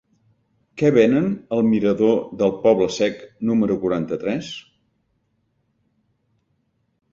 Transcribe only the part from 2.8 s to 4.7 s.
Sec número quaranta-tres?